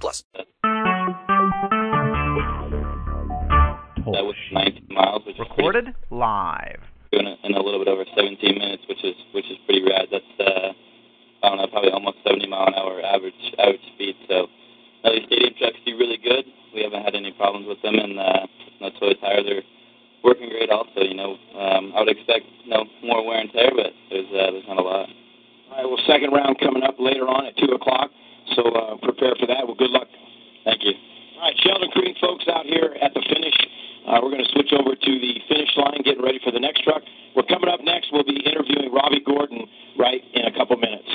[0.00, 0.24] plus.
[4.12, 6.80] That was 19 miles, which Recorded is live.
[7.10, 9.82] pretty, in, a, in a little bit over 17 minutes, which is which is pretty
[9.84, 10.08] rad.
[10.10, 10.72] That's uh,
[11.42, 14.16] I don't know, probably almost 70 mile an hour average average speed.
[14.28, 14.46] So,
[15.04, 16.44] no, these stadium trucks do really good.
[16.74, 18.46] We haven't had any problems with them, and uh,
[18.80, 19.62] no Toyo tires are
[20.24, 20.70] working great.
[20.70, 24.28] Also, you know, um, I would expect you know more wear and tear, but there's
[24.34, 25.08] uh, there's not a lot.
[25.70, 28.10] All right, well, second round coming up later on at 2 o'clock,
[28.54, 29.66] so uh, prepare for that.
[29.66, 30.08] Well, good luck.
[30.64, 30.94] Thank you.
[31.36, 33.56] All right, Sheldon Creed folks out here at the finish.
[34.06, 36.82] Uh, we're going to switch over to the finish line, getting ready for the next
[36.82, 37.02] truck.
[37.34, 38.10] We're coming up next.
[38.12, 39.66] We'll be interviewing Robby Gordon
[39.98, 41.06] right in a couple minutes.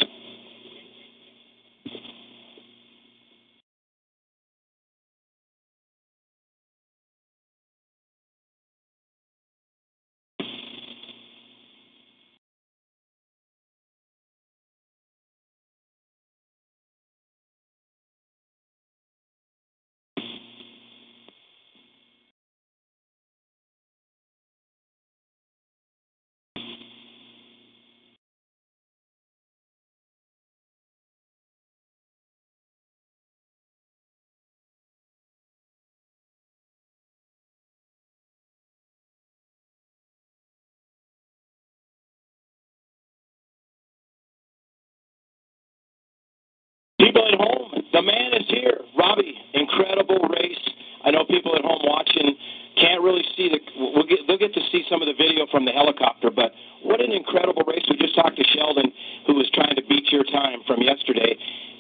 [47.28, 48.80] At home, the man is here.
[48.96, 50.64] Robby, incredible race.
[51.04, 52.36] I know people at home watching
[52.80, 53.60] can't really see the.
[53.76, 57.02] We'll get, they'll get to see some of the video from the helicopter, but what
[57.02, 57.84] an incredible race.
[57.90, 58.94] We just talked to Sheldon,
[59.28, 61.36] who was trying to beat your time from yesterday,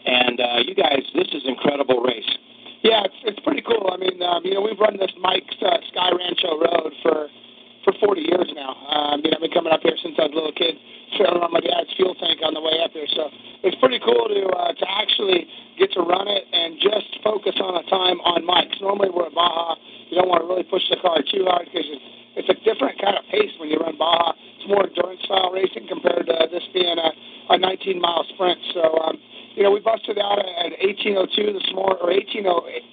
[0.06, 2.28] and uh, you guys, this is incredible race.
[2.84, 3.88] Yeah, it's it's pretty cool.
[3.88, 7.32] I mean, um, you know, we've run this Mike's uh, Sky Rancho Road for
[7.88, 8.76] for 40 years now.
[8.92, 10.76] Um, you know, I've been coming up here since I was a little kid,
[11.18, 13.10] filling on my dad's fuel tank on the way up there.
[13.12, 13.30] So
[13.66, 17.78] it's pretty cool to uh, to actually get to run it and just focus on
[17.78, 18.78] a time on Mike's.
[18.80, 19.76] Normally we're at Baja,
[20.10, 22.06] you don't want to really push the car too hard because it's,
[22.46, 24.38] it's a different kind of pace when you run Baja.
[24.62, 27.10] It's more endurance style racing compared to this being a,
[27.54, 28.62] a 19 mile sprint.
[28.74, 28.86] So.
[29.04, 29.18] Um,
[29.58, 32.87] you know, we busted out at 1802 this morning, or 1808,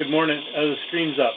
[0.00, 0.42] Good morning.
[0.56, 1.32] Uh, the stream's up.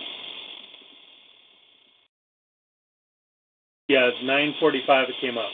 [3.89, 5.09] Yeah, it's 9:45.
[5.09, 5.51] It came up.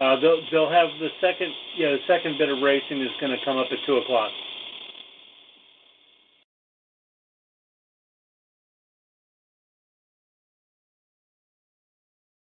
[0.00, 3.44] Uh, they'll they'll have the second yeah the second bit of racing is going to
[3.44, 4.32] come up at two o'clock.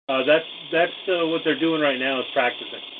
[0.08, 2.95] Uh, that's that's uh, what they're doing right now is practicing.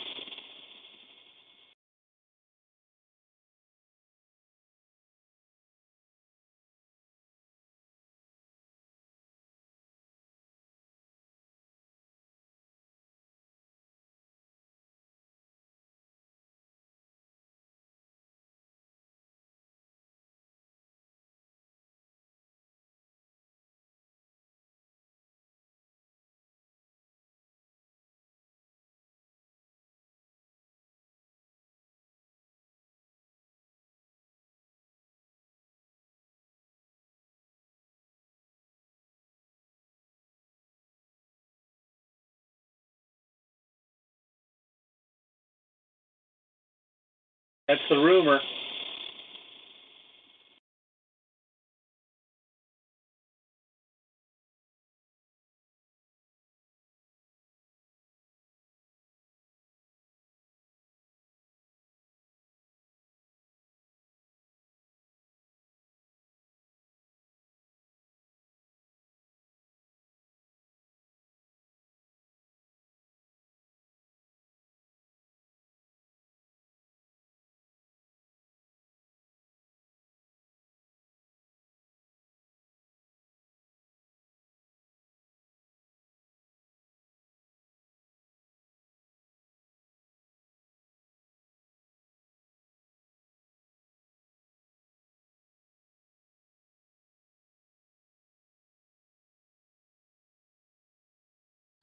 [47.69, 48.41] That's the rumor.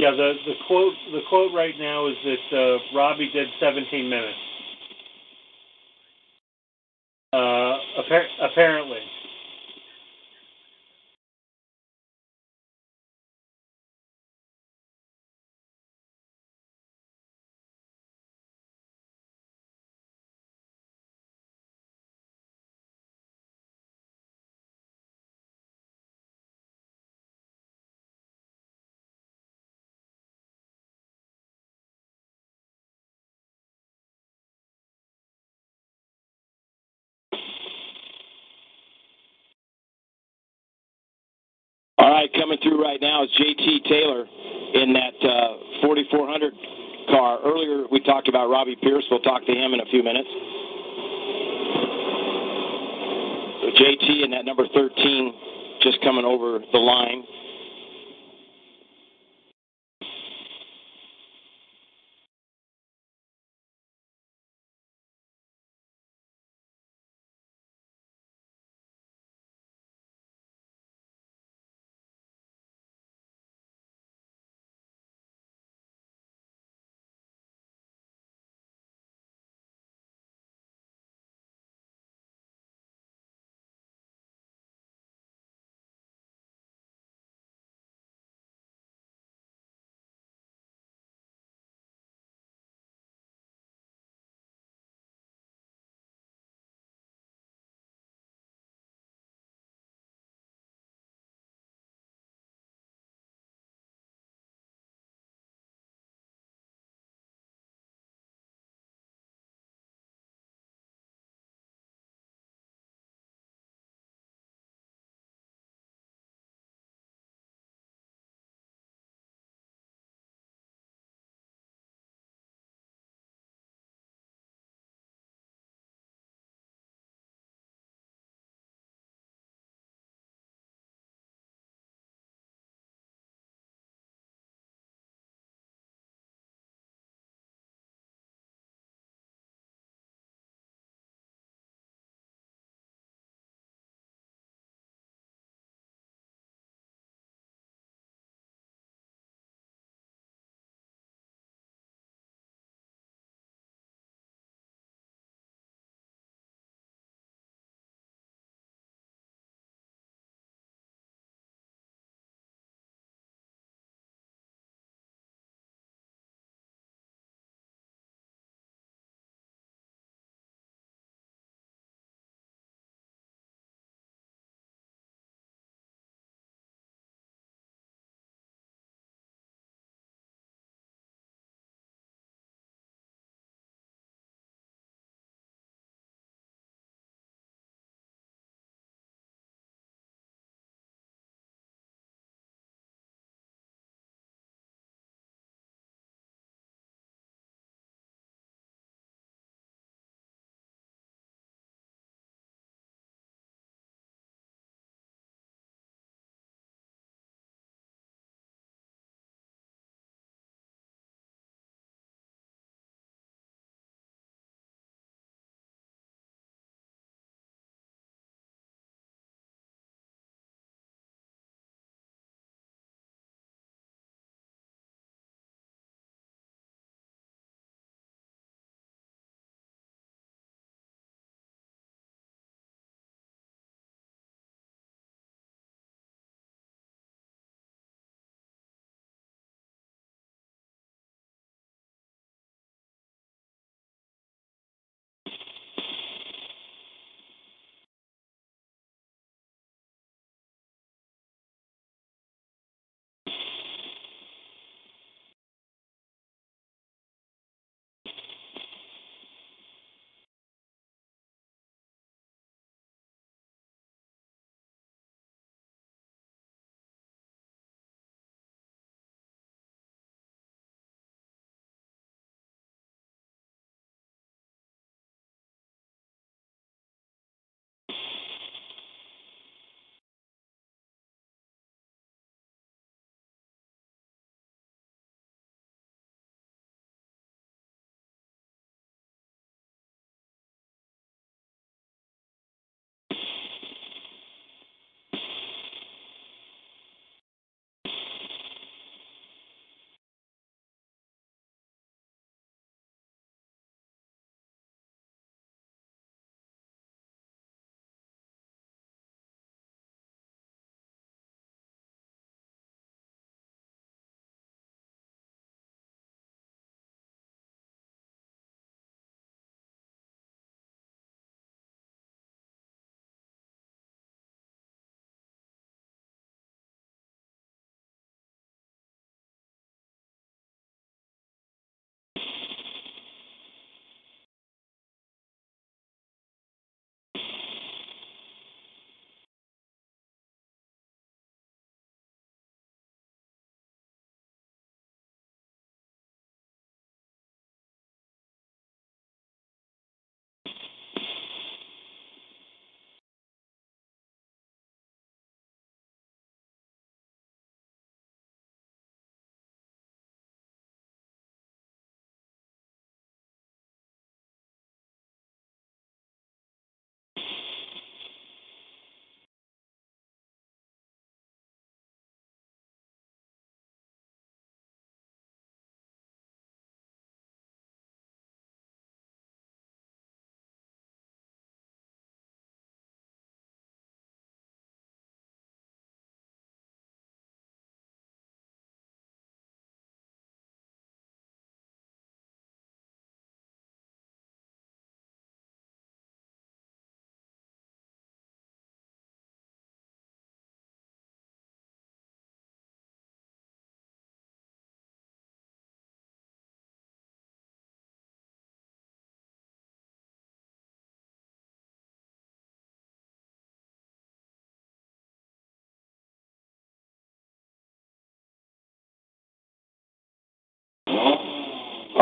[0.03, 4.39] Yeah, the the quote the quote right now is that uh, Robby did 17 minutes.
[7.33, 8.99] Uh, appar- apparently.
[42.03, 44.27] All right, coming through right now is JT Taylor
[44.75, 46.51] in that uh, 4400
[47.07, 47.39] car.
[47.45, 49.05] Earlier we talked about Robbie Pierce.
[49.09, 50.27] We'll talk to him in a few minutes.
[53.63, 57.23] So JT in that number 13 just coming over the line.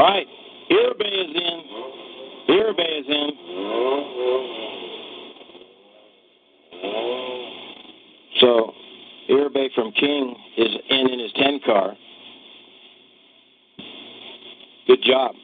[0.02, 0.26] All right.
[0.72, 1.64] Irabay is in.
[2.50, 3.30] Irabay is in.
[8.40, 8.74] So,
[9.30, 11.94] Irabay from King is in in his 10 car.
[14.88, 15.36] Good job.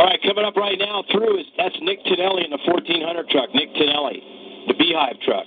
[0.00, 3.52] All right, coming up right now through is that's Nick Tonelli in the 1400 truck.
[3.52, 4.24] Nick Tonelli,
[4.66, 5.44] the Beehive truck.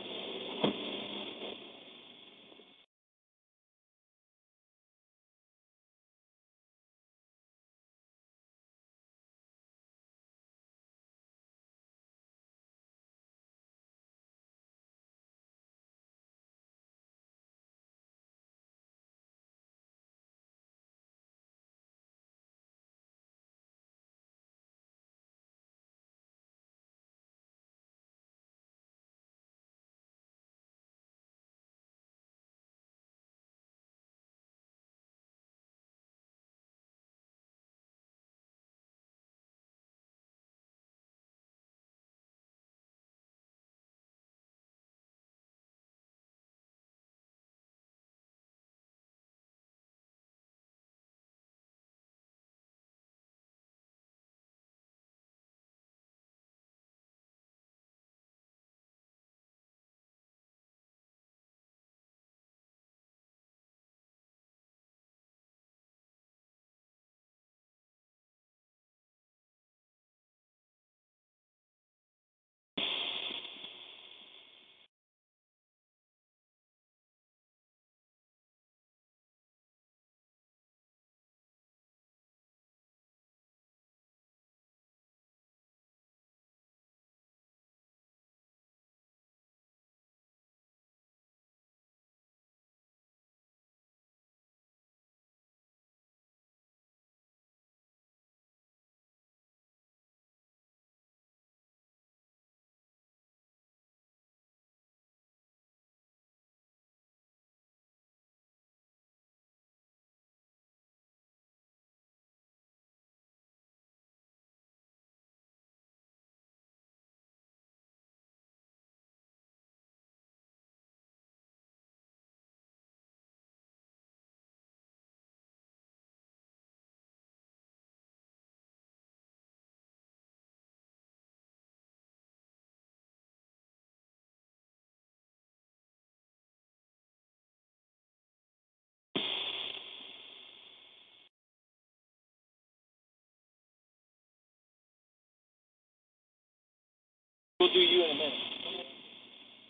[147.64, 148.34] We'll do you in a minute.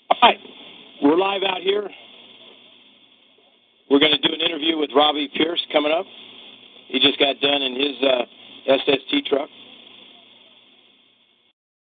[0.10, 0.40] All right,
[1.04, 1.88] we're live out here.
[3.88, 6.08] We're going to do an interview with Robbie Pierce coming up.
[6.88, 9.48] He just got done in his uh, SST truck.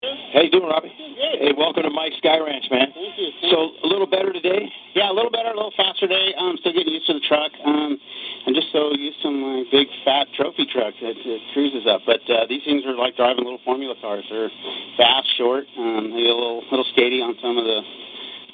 [0.01, 0.97] How you doing, Robbie?
[0.97, 2.89] Hey, welcome to Mike's Sky Ranch, man.
[2.97, 3.53] Thank you.
[3.53, 4.65] So a little better today.
[4.97, 6.33] Yeah, a little better, a little faster today.
[6.41, 7.53] I'm um, still getting used to the truck.
[7.61, 8.01] Um,
[8.49, 12.01] I'm just so used to my big fat trophy truck that it cruises up.
[12.09, 14.25] But uh, these things are like driving little formula cars.
[14.33, 14.49] They're
[14.97, 17.81] fast, short, um, maybe a little little skatey on some of the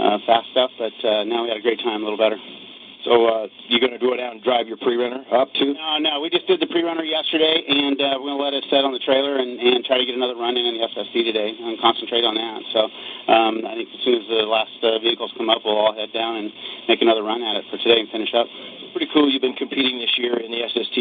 [0.02, 0.74] uh, fast stuff.
[0.82, 2.42] But uh, now we had a great time, a little better.
[3.06, 5.78] So uh, you going to go down and drive your pre-runner up too?
[5.78, 8.66] No, no, we just did the pre-runner yesterday, and uh, we're going to let it
[8.66, 11.14] set on the trailer and, and try to get another run in in the SST
[11.14, 12.60] today and concentrate on that.
[12.74, 12.90] So
[13.30, 16.10] um, I think as soon as the last uh, vehicles come up, we'll all head
[16.10, 16.50] down and
[16.90, 18.50] make another run at it for today and finish up.
[18.50, 19.30] It's pretty cool.
[19.30, 20.98] You've been competing this year in the SST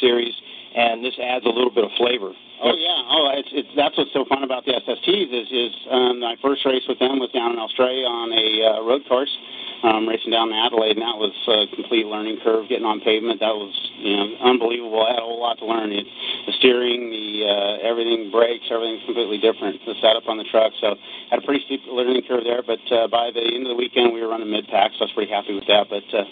[0.00, 0.32] series,
[0.74, 2.32] and this adds a little bit of flavor.
[2.62, 6.22] Oh yeah, oh it's it's that's what's so fun about the SSTs is is um,
[6.22, 9.34] my first race with them was down in Australia on a uh, road course,
[9.82, 12.70] um, racing down in Adelaide, and that was a complete learning curve.
[12.70, 15.02] Getting on pavement, that was you know unbelievable.
[15.02, 15.90] I had a whole lot to learn.
[15.90, 16.06] It,
[16.46, 19.82] the steering, the uh, everything, brakes, everything's completely different.
[19.82, 20.94] The setup on the truck, so
[21.34, 22.62] had a pretty steep learning curve there.
[22.62, 25.10] But uh, by the end of the weekend, we were running mid pack, so I
[25.10, 25.90] was pretty happy with that.
[25.90, 26.22] But uh,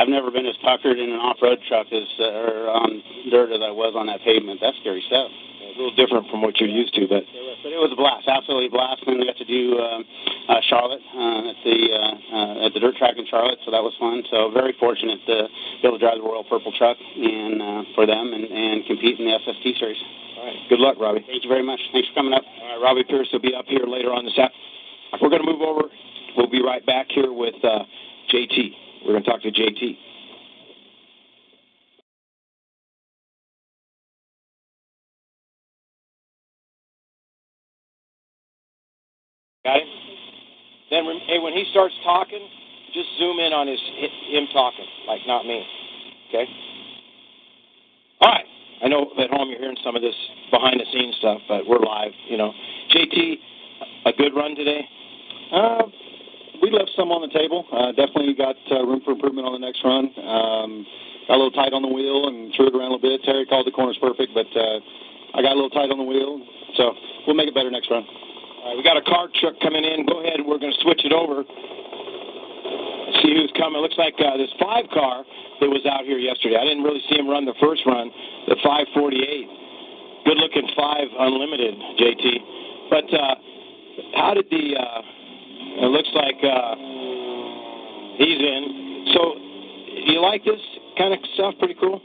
[0.00, 3.60] I've never been as puckered in an off-road truck as uh, or on dirt as
[3.60, 4.64] I was on that pavement.
[4.64, 5.28] That's scary stuff.
[5.28, 7.28] A little different from what you're used to, but
[7.64, 9.04] But it was a blast, absolutely a blast.
[9.04, 10.04] And we got to do um,
[10.48, 13.82] uh, Charlotte uh, at the uh, uh, at the dirt track in Charlotte, so that
[13.82, 14.24] was fun.
[14.30, 15.48] So very fortunate to
[15.80, 19.18] be able to drive the Royal Purple truck and uh, for them and, and compete
[19.18, 20.00] in the SST series.
[20.36, 20.60] all right.
[20.68, 21.24] Good luck, Robbie.
[21.26, 21.80] Thank you very much.
[21.90, 22.44] Thanks for coming up.
[22.44, 25.20] All right, Robbie Pierce will be up here later on this afternoon.
[25.20, 25.88] We're going to move over.
[26.36, 27.86] We'll be right back here with uh,
[28.30, 29.06] JT.
[29.06, 29.96] We're going to talk to JT.
[41.34, 42.46] Hey, when he starts talking,
[42.94, 43.80] just zoom in on his
[44.30, 45.66] him talking, like not me.
[46.28, 46.46] Okay.
[48.20, 48.46] All right.
[48.82, 50.14] I know at home you're hearing some of this
[50.50, 52.12] behind the scenes stuff, but we're live.
[52.28, 52.52] You know,
[52.94, 53.34] JT,
[54.06, 54.86] a good run today.
[55.50, 55.82] Uh,
[56.62, 57.66] we left some on the table.
[57.72, 60.14] Uh, definitely got uh, room for improvement on the next run.
[60.22, 60.86] Um,
[61.26, 63.22] got a little tight on the wheel and threw it around a little bit.
[63.24, 64.78] Terry called the corners perfect, but uh,
[65.34, 66.38] I got a little tight on the wheel,
[66.76, 66.94] so
[67.26, 68.06] we'll make it better next run.
[68.64, 70.08] Right, we got a car truck coming in.
[70.08, 70.40] Go ahead.
[70.40, 71.44] We're going to switch it over.
[73.20, 73.84] See who's coming.
[73.84, 75.20] Looks like uh, this five car
[75.60, 76.56] that was out here yesterday.
[76.56, 78.08] I didn't really see him run the first run,
[78.48, 80.24] the 548.
[80.24, 82.24] Good looking five unlimited, JT.
[82.88, 83.34] But uh,
[84.16, 84.80] how did the?
[84.80, 86.74] Uh, it looks like uh,
[88.16, 89.12] he's in.
[89.12, 89.20] So
[90.08, 90.60] you like this
[90.96, 91.52] kind of stuff?
[91.60, 92.00] Pretty cool.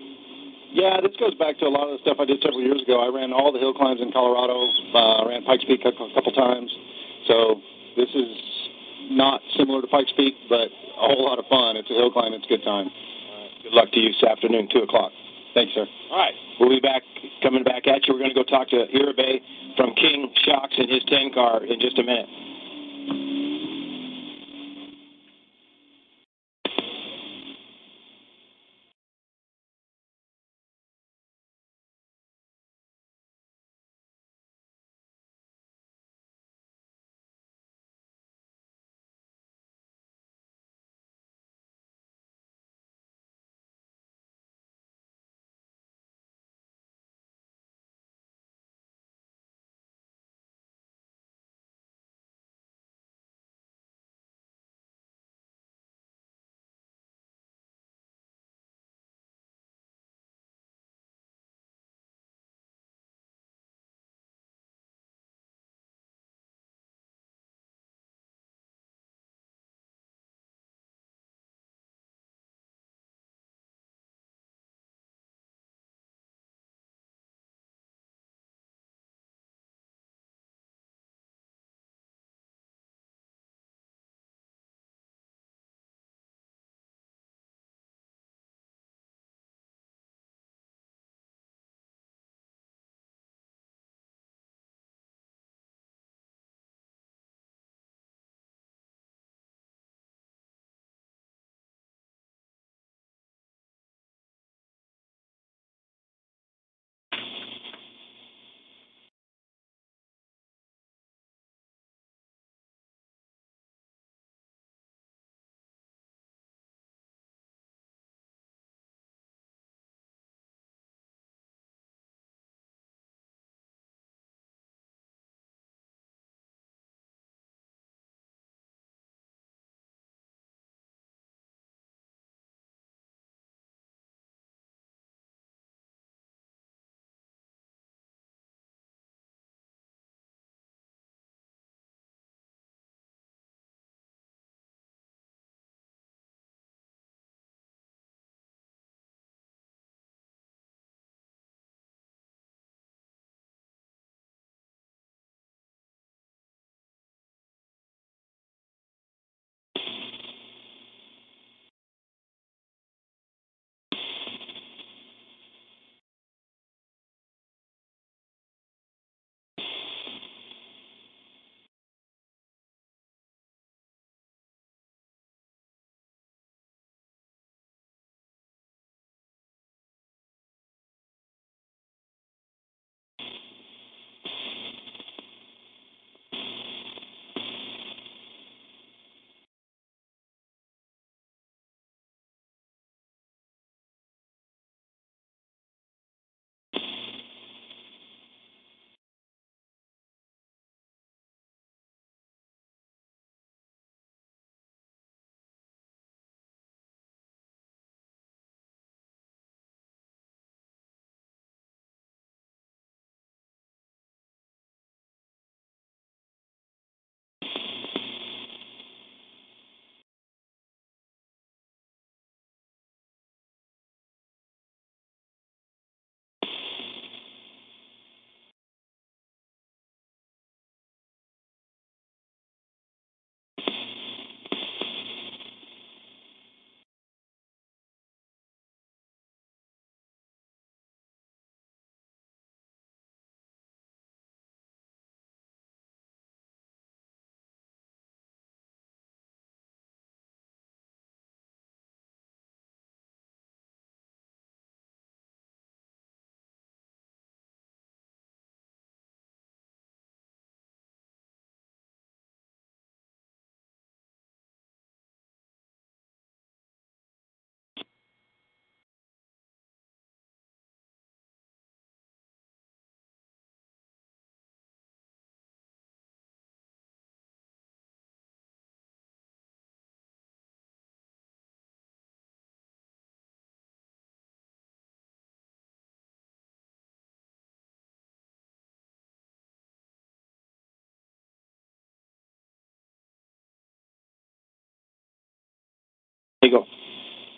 [0.71, 3.01] Yeah, this goes back to a lot of the stuff I did several years ago.
[3.01, 4.69] I ran all the hill climbs in Colorado.
[4.93, 6.69] Uh, I ran Pikes Peak a cou- couple times.
[7.27, 7.61] So
[7.97, 8.29] this is
[9.09, 11.75] not similar to Pikes Peak, but a whole lot of fun.
[11.75, 12.33] It's a hill climb.
[12.33, 12.89] It's a good time.
[13.63, 15.11] Good luck to you this afternoon, two o'clock.
[15.53, 15.85] Thanks, sir.
[16.11, 17.01] All right, we'll be back
[17.41, 18.13] coming back at you.
[18.13, 19.41] We're going to go talk to Irabe
[19.75, 22.29] from King Shocks and his ten car in just a minute.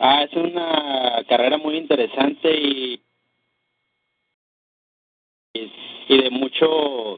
[0.02, 3.04] Ah, es una carrera muy interesante y,
[5.54, 7.18] y, de mucho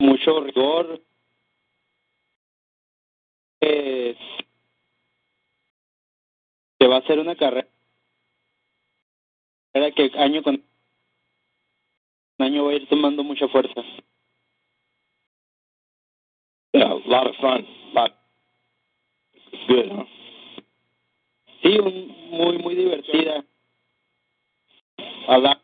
[0.00, 1.02] mucho rigor.
[3.60, 4.16] Eh,
[6.78, 7.68] que va a ser una carrera
[9.94, 10.62] que año con
[12.38, 13.82] año va a ir tomando mucha fuerza.
[16.72, 16.94] Yeah,
[17.40, 17.77] a
[19.68, 20.06] good.
[21.62, 21.78] Sí,
[22.30, 23.44] muy, muy divertida.
[25.28, 25.57] Habla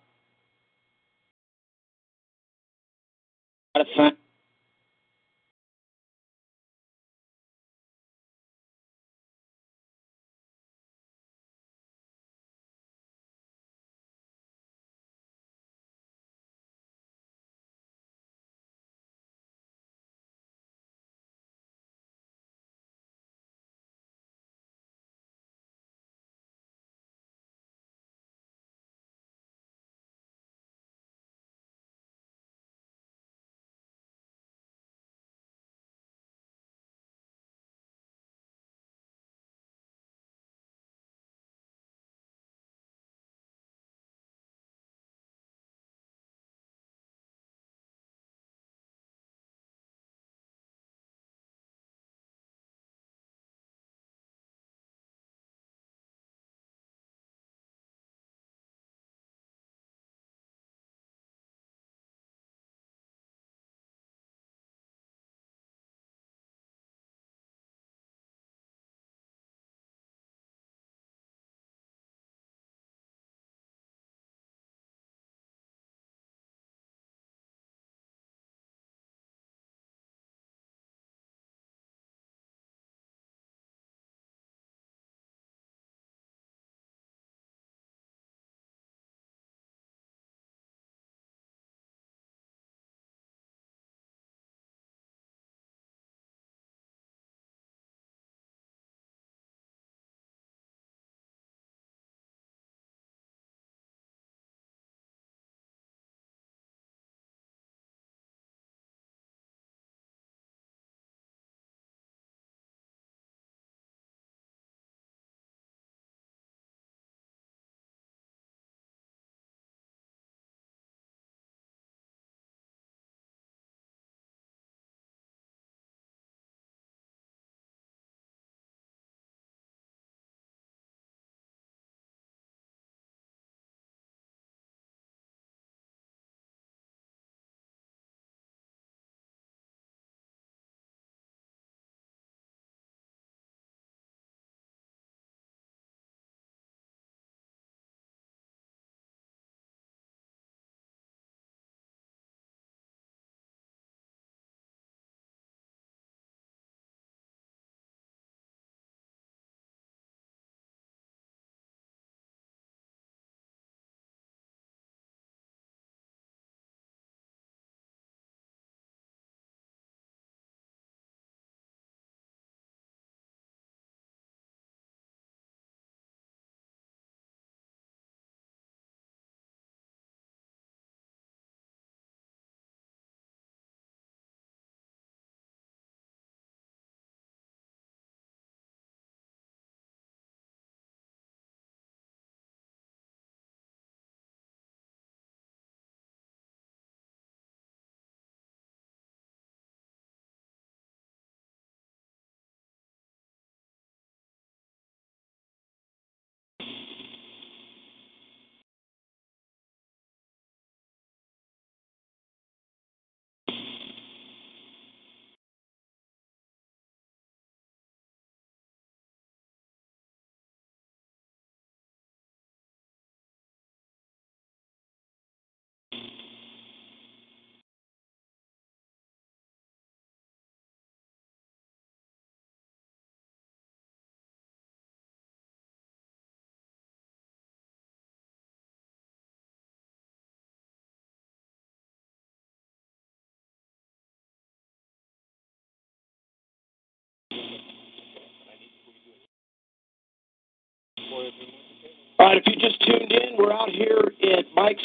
[252.24, 254.00] All right, if you just tuned in, we're out here
[254.32, 254.82] at Mike's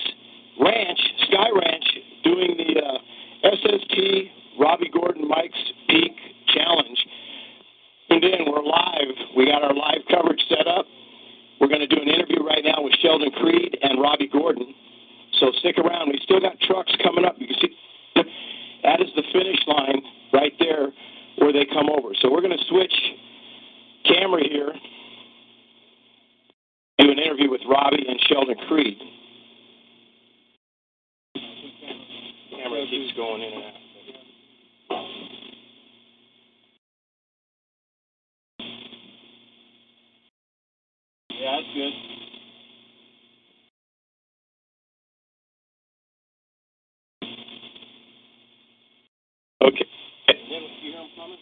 [0.60, 1.00] Ranch,
[1.32, 1.86] Sky Ranch,
[2.22, 5.56] doing the uh, SST Robby Gordon Mike's
[5.88, 6.12] Peak
[6.54, 7.00] Challenge.
[21.50, 22.10] before they come over.
[22.22, 22.94] So we're going to switch
[24.06, 24.74] camera here,
[27.00, 28.98] do an interview with Robby and Sheldon Creed.
[32.52, 33.74] Camera keeps going in and out.
[41.32, 41.94] Yeah, that's good.
[49.62, 49.86] Okay.
[50.28, 51.38] You hear him coming?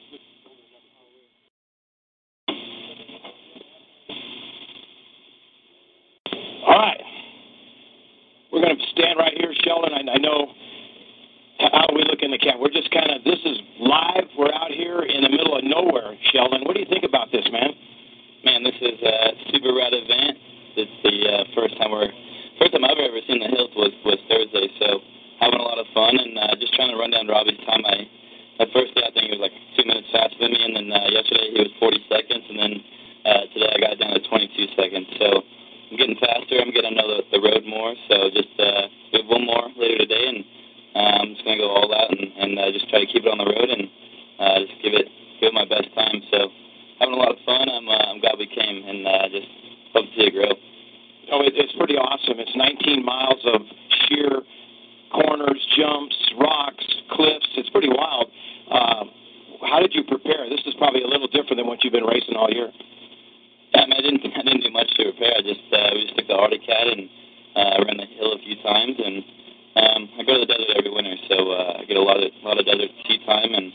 [6.67, 6.99] All right.
[8.51, 9.95] We're going to stand right here, Sheldon.
[9.95, 10.51] I, I know
[11.71, 12.59] how we look in the camera.
[12.59, 14.27] We're just kind of, this is live.
[14.35, 16.67] We're out here in the middle of nowhere, Sheldon.
[16.67, 17.71] What do you think about this, man?
[18.43, 19.15] Man, this is a
[19.55, 20.35] super rad event.
[20.75, 22.11] It's the uh, first time we're
[22.59, 25.01] first time I've ever seen the hills was was Thursday, so
[25.41, 27.81] having a lot of fun and uh, just trying to run down Robby's time.
[27.81, 28.05] I
[28.61, 30.87] at first day I think he was like two minutes faster than me, and then
[30.93, 32.73] uh, yesterday he was 40 seconds, and then
[33.25, 35.09] uh, today I got it down to 22 seconds.
[35.17, 35.41] So
[35.91, 36.59] I'm getting faster.
[36.59, 37.95] I'm getting to know the, the road more.
[38.11, 40.39] So just uh, we have one more later today, and
[40.95, 43.31] uh, I'm just gonna go all out and, and uh, just try to keep it
[43.31, 43.87] on the road and
[44.39, 45.07] uh, just give it
[45.39, 46.19] give it my best time.
[46.27, 46.51] So
[46.99, 47.71] having a lot of fun.
[47.71, 49.47] I'm uh, I'm glad we came, and uh, just
[49.95, 50.51] hope to see it grow.
[51.31, 52.39] Oh, it, it's pretty awesome.
[52.39, 53.61] It's 19 miles of
[54.07, 54.43] sheer
[55.11, 57.47] corners, jumps, rocks, cliffs.
[57.55, 58.27] It's pretty wild.
[58.71, 59.11] Um,
[59.63, 60.47] how did you prepare?
[60.51, 62.71] This is probably a little different than what you've been racing all year.
[63.75, 65.35] Um, I didn't I didn't do much to prepare.
[65.35, 67.11] I just uh, we just took the Arctic Cat and
[67.51, 69.15] uh, ran the hill a few times, and
[69.75, 72.31] um, I go to the desert every winter, so uh, I get a lot of
[72.31, 73.67] a lot of desert tea time, and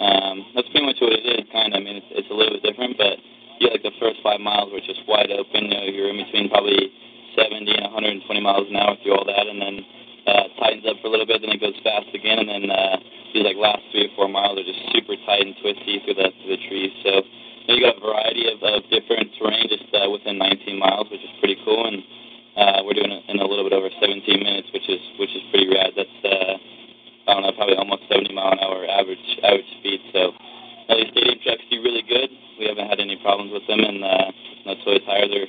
[0.00, 1.48] um, that's pretty much what it is.
[1.50, 3.16] Kind of, I mean, it's, it's a little bit different, but
[3.64, 5.72] yeah, like the first five miles were just wide open.
[5.72, 6.92] You know, you're in between probably
[7.36, 9.80] 70 and 120 miles an hour through all that, and then
[10.28, 12.96] uh, tightens up for a little bit, then it goes fast again, and then uh,
[13.32, 16.28] these like last three or four miles are just super tight and twisty through the
[16.42, 16.92] through the trees.
[17.04, 20.78] So you, know, you got a variety of, of different terrain just uh, within 19
[20.78, 22.02] miles, which is pretty cool, and
[22.56, 25.42] uh, we're doing it in a little bit over 17 minutes, which is which is
[25.52, 25.92] pretty rad.
[25.96, 26.54] That's uh,
[27.28, 30.00] I don't know, probably almost 70 mile an hour average average speed.
[30.12, 30.34] So
[30.90, 32.30] uh, these stadium trucks do really good.
[32.58, 35.48] We haven't had any problems with them, and uh, you know, Toyo Tires are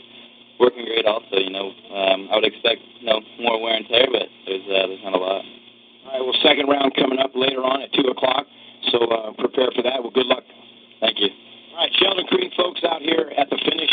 [0.62, 1.10] working great.
[1.10, 4.66] Also, you know, um, I would expect you know more wear and tear, but there's
[4.70, 5.42] uh, there's not a lot.
[5.42, 6.22] All right.
[6.22, 8.46] Well, second round coming up later on at two o'clock.
[8.94, 10.02] So uh, prepare for that.
[10.06, 10.44] Well, good luck.
[11.02, 11.30] Thank you.
[11.74, 13.90] All right, Sheldon Creed, folks, out here at the finish.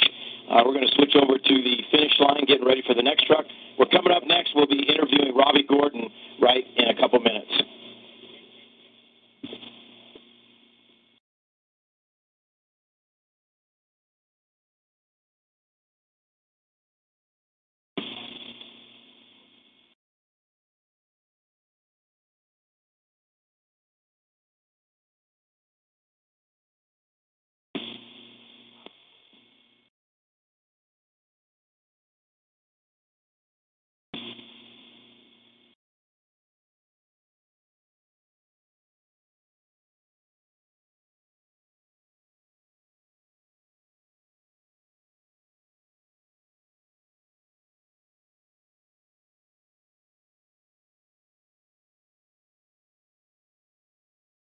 [0.51, 3.26] Uh, we're going to switch over to the finish line, getting ready for the next
[3.26, 3.45] truck.
[3.78, 4.53] We're coming up next.
[4.55, 6.09] We'll be interviewing Robby Gordon
[6.41, 7.53] right in a couple minutes.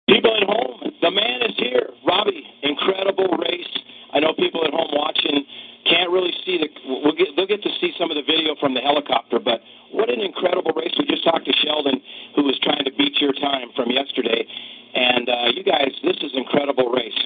[0.10, 1.93] People at home, the man is here.
[2.01, 3.70] Robby, incredible race.
[4.10, 5.45] I know people at home watching
[5.86, 6.68] can't really see the.
[7.05, 9.62] We'll get, they'll get to see some of the video from the helicopter, but
[9.93, 10.93] what an incredible race.
[10.97, 12.01] We just talked to Sheldon,
[12.36, 14.49] who was trying to beat your time from yesterday,
[14.97, 17.18] and uh, you guys, this is incredible race.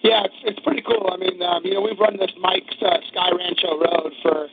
[0.00, 1.12] Yeah, it's it's pretty cool.
[1.12, 4.48] I mean, um, you know, we've run this Mike's uh, Sky Rancho Road for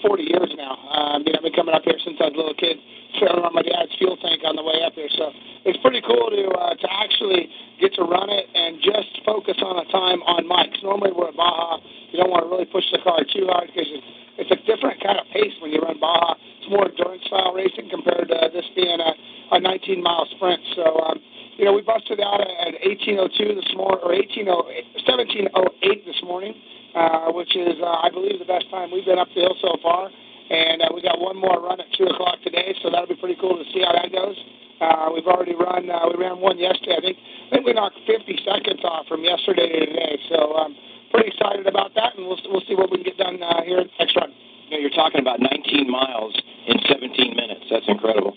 [0.00, 0.74] for 40 years now.
[0.88, 2.80] Um, you know, I've been coming up here since I was a little kid,
[3.20, 5.10] filling on my dad's fuel tank on the way up here.
[5.12, 5.32] So
[5.68, 9.84] it's pretty cool to uh, to actually get to run it and just focus on
[9.84, 10.80] a time on Mike's.
[10.80, 11.78] Normally we're at Baja.
[12.12, 14.96] You don't want to really push the car too hard because it's it's a different
[15.04, 16.40] kind of pace when you run Baja.
[16.60, 19.12] It's more endurance style racing compared to this being a,
[19.52, 20.60] a 19 mile sprint.
[20.76, 20.88] So.
[21.04, 21.20] Um,
[21.52, 23.28] you know, we busted out at 1802
[23.60, 26.56] this morning, or 1808, 1708 this morning,
[26.94, 29.76] uh, which is, uh, I believe, the best time we've been up the hill so
[29.82, 30.10] far.
[30.52, 33.38] And uh, we got one more run at 2 o'clock today, so that'll be pretty
[33.40, 34.36] cool to see how that goes.
[34.82, 36.98] Uh, we've already run, uh, we ran one yesterday.
[36.98, 40.18] I think, I think we knocked 50 seconds off from yesterday to today.
[40.28, 40.76] So um,
[41.14, 43.80] pretty excited about that, and we'll, we'll see what we can get done uh, here
[43.98, 44.34] next run.
[44.68, 46.34] You know, you're talking about 19 miles
[46.66, 47.64] in 17 minutes.
[47.70, 48.36] That's incredible.